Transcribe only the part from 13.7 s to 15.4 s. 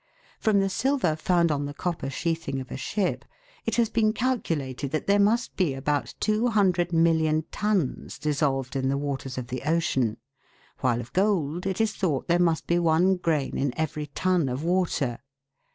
every ton of water.